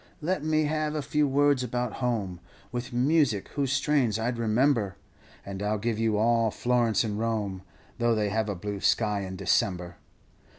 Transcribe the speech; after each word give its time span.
Let 0.19 0.43
me 0.43 0.63
have 0.63 0.95
a 0.95 1.03
few 1.03 1.27
words 1.27 1.61
about 1.63 1.97
home, 2.01 2.39
With 2.71 2.91
music 2.91 3.49
whose 3.49 3.71
strains 3.71 4.17
I 4.17 4.31
'd 4.31 4.39
remember, 4.39 4.95
And 5.45 5.61
I 5.61 5.73
'll 5.73 5.77
give 5.77 5.99
you 5.99 6.17
all 6.17 6.49
Florence 6.49 7.03
and 7.03 7.19
Rome, 7.19 7.61
Tho' 7.99 8.15
they 8.15 8.29
have 8.29 8.49
a 8.49 8.55
blue 8.55 8.79
sky 8.79 9.19
in 9.19 9.35
December. 9.35 9.97